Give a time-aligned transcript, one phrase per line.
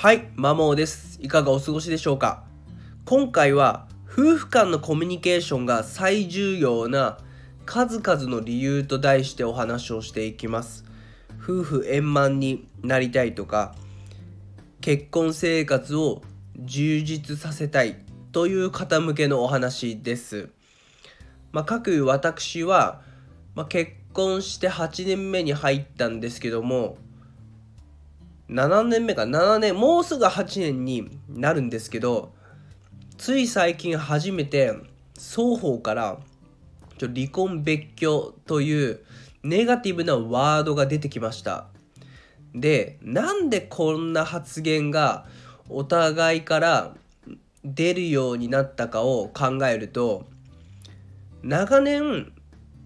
[0.00, 1.18] はい、マモーです。
[1.20, 2.44] いかがお過ごしでしょうか？
[3.04, 7.18] 今回は夫婦間のコミュニケーションが最重要な
[7.66, 10.86] 数々の理由と題してお話をしていきます。
[11.38, 13.74] 夫婦円満になりたいとか、
[14.80, 16.22] 結婚生活を
[16.56, 17.96] 充実させたい
[18.32, 20.48] という方向けのお話です。
[21.52, 23.02] まあ、各いう私は、
[23.54, 26.96] まあ、結婚して8年目に入ったんですけども、
[28.50, 29.22] 7年目か。
[29.22, 29.76] 7年。
[29.76, 32.32] もうすぐ8年になるんですけど
[33.16, 34.74] つい最近初めて
[35.16, 36.18] 双方から
[36.98, 39.00] ちょ離婚別居という
[39.42, 41.66] ネガティブなワードが出てきました。
[42.54, 45.26] でなんでこんな発言が
[45.68, 46.94] お互いから
[47.64, 50.26] 出るようになったかを考えると
[51.42, 52.32] 長年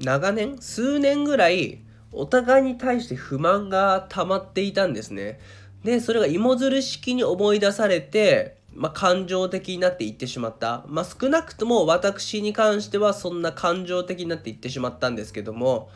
[0.00, 1.78] 長年数年ぐらい
[2.12, 5.40] お互いに対して不満が溜まっていたんですね。
[5.84, 10.84] で、それが芋づる式に思い出されて、まあ、感情的になっていってしまった。
[10.86, 15.90] まあ、少なくとも私に関してはそんな感情的になっていってしまったんですけども、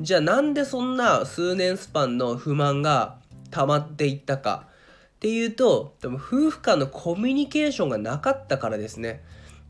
[0.00, 3.16] じゃあなんでそんな数年スパンの不満が
[3.50, 4.66] 溜まっていったか
[5.16, 9.22] っていうと、でも夫婦間のコミュニケーションがなかったからですね。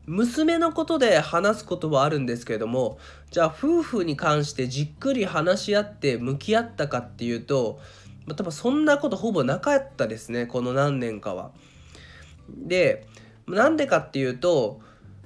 [0.07, 2.99] 娘のことで話すことはあるんですけれども
[3.31, 7.79] じゃあ夫婦に関してじっくり話し合って向き合ったかっていうと、
[8.25, 11.51] まあ、多分そんなことほぼなかったですねこの何年かは。
[12.49, 13.07] で
[13.47, 14.81] なんでかっていうと、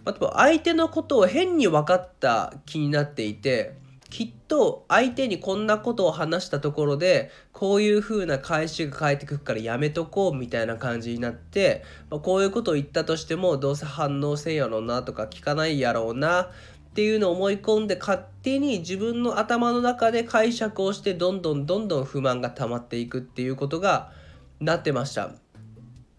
[0.06, 3.79] まあ、相手のことを変に分かった気になっていて
[4.10, 16.48] きっと相手にこんなことを話したところでこういう風な返しが返ってくるからやめとこうみたいな感じになって、まあ、こういうことを言ったとしてもどうせ反応せんやろうなとか聞かないやろうなっ
[16.96, 24.12] ていうのを思い込んで勝手に自分の頭の中で解釈をしてどんどんどんどん不満が溜まっていくっていうことが
[24.60, 25.32] なってました。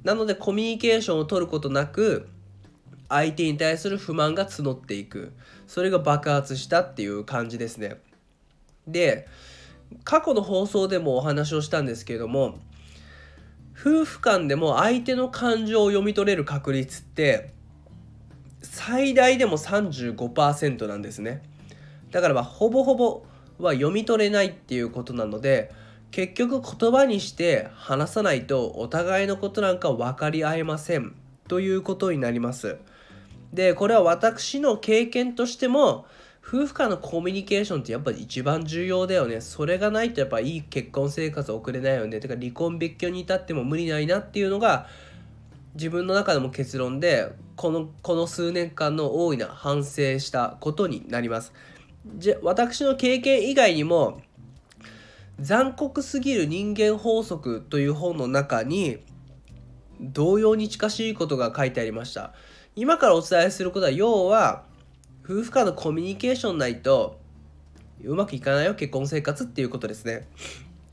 [0.05, 2.29] なのでコミュニケーションを取ることなく
[3.09, 5.33] 相手に対する不満が募っていく。
[5.71, 8.01] それが爆発したっていう感じですね。
[8.89, 9.29] で
[10.03, 12.59] 過去の放送でもお話をしたんですけれども
[13.81, 17.53] 夫婦間でも相手の感情を読み取れる確率って
[18.63, 21.41] 最大でも35%なんですね。
[22.11, 23.25] だからまあほぼほぼ
[23.61, 25.71] は読み取れないっていうことなので
[26.11, 31.15] 結局言葉にして話さないとお互いのことなんか分かり合えません
[31.47, 32.79] ということになります。
[33.53, 36.07] でこれは私の経験としても
[36.43, 39.41] 夫婦間のコミュニケーションってやっぱり一番重要だよね。
[39.41, 42.19] それがないとやっぱいい結婚生活を送れないよね。
[42.19, 44.89] てか離婚別居に至っても無理ないなっていうのが
[45.75, 51.53] 自分の中でも結論でこのこの数年間の大いな反省したことになります。
[52.17, 54.23] じゃ私の経験以外にも
[55.39, 58.99] 残酷すぎる人間法則という本の中に
[60.01, 62.33] 同様に近しいことが書いてありました。
[62.77, 64.65] 今からお伝えすることは要は
[65.25, 67.19] 夫婦間のコミュニケーションないと
[68.03, 70.27] うまくいかないよ結婚生活っていうことですね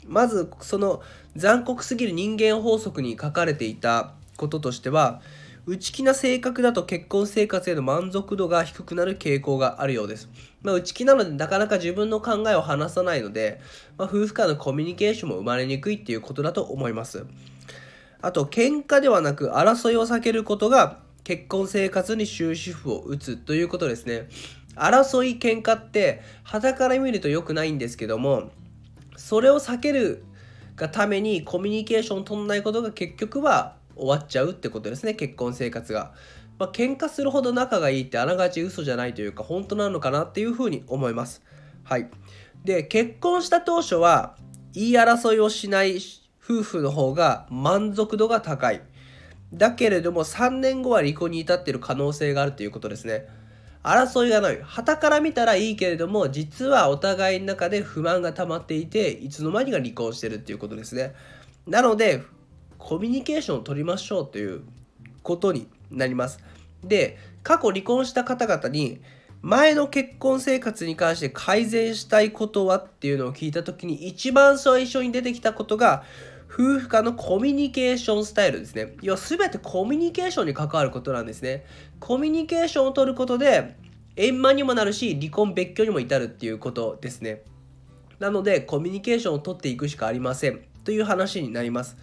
[0.06, 1.02] まずその
[1.36, 5.22] 残酷すぎる人間法則に書かれていたこととしては
[5.70, 10.30] 内気な性格だと結婚生活への満足度が低くなる傾向があるようです。
[10.62, 13.60] まあ、内気なのでなかなか自分の考えを話さないので、
[13.98, 17.26] まあ、夫婦間のコミュニケーションも生まれにくいっていうことだと思います。
[18.22, 24.30] あと、喧嘩ではなく争いを避けることが結婚生活に終止符を打つということですね。
[24.78, 28.50] 争い、喧嘩って、肌から見ると良くないんですけども、
[29.18, 30.24] それを避ける
[30.78, 36.14] がためにコミュニケーションを取んないことが結局は終わっちゃうってことですね結婚生活が。
[36.58, 41.44] まあ喧嘩するほど仲がいいってあながち嘘じゃないというか本当なのかなっていうふうに思います。
[41.84, 42.10] はい。
[42.64, 44.38] で結婚した当初は
[44.72, 45.98] 言い争いをしない
[46.42, 48.82] 夫婦の方が満足度が高い。
[49.54, 53.28] だけれども3年後は離婚に至っている可能性があるということですね。
[53.84, 54.60] 争いがない。
[54.62, 61.14] 旗から見たらいいけれども、実はお互いの中で不満が溜まっていて、いつの間にか離婚してるっていうことですね。
[61.66, 62.24] なので、
[62.78, 64.64] コミュニケーションを取りましょうという
[65.24, 66.40] ことになります。
[66.84, 69.00] で、過去離婚した方々に、
[69.42, 76.04] 前の結婚生活に関して改善したいことはっていうのを聞いた時に一番最初に出てきたことが
[76.50, 78.96] 夫婦間のコミュニケーションスタイルですね。
[79.02, 81.66] 要は全てコミュニケーションに関わることなんですね。
[82.00, 83.76] コミュニケーションを取ることで
[84.16, 87.44] 円満にもなるし離婚別居にも至るっていうことですね。
[88.20, 91.98] なのでコミュニケーションを取っていくしかありませんという話になります。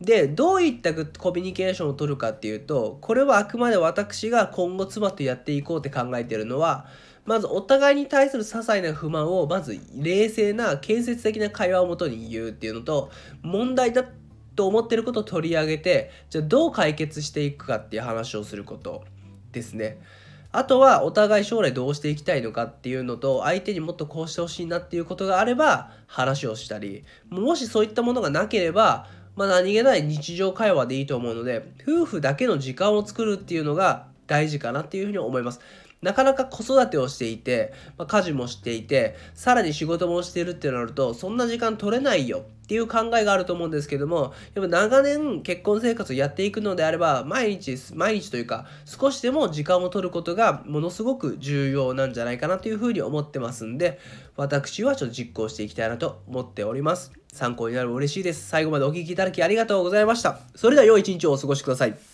[0.00, 6.86] でどういったコミュニケーションを取るかっていうとこれはあくまで私が今後妻とやっていこうって考えているのは
[7.24, 13.10] まずお互いに対する些細な不満をまず冷静な建設的な会話をもとに言うっていうのと
[13.42, 14.04] 問題だ
[14.54, 19.04] と思ってることを取り上げてじゃあどう解決していくかっていう話をすること
[19.52, 19.98] ですね。
[20.52, 35.60] あとはお互い将来どうしていきたいのかっていうのと相手にもっとこうしてほしいなっていうことがあれば話をしたりもしそういったものがなければまあ、何気ない日常会話でいいと思うので夫婦だけの時間を作るっていうのが大事かなっていうふうに思います。
[36.04, 53.98] なかなか子育てをしていて、まあ、家事もしていて、さらに仕事もしてるってなると、そんな時間取れないよっていう考えがあると思うんですけども、やっぱ長年結婚生活をやっていくのであれば、毎日、毎日というか、少しでも時間を取ることがものすごく重要なんじゃないかなというふうに思ってますんで、
[54.36, 57.12] 私はちょっと実行していきたいなと思っております。
[57.32, 58.46] 参考になる嬉しいです。
[58.46, 60.38] 最後までお聴きいただきありがとうございました。
[60.54, 62.13] それでは良い一日をお過ごしください。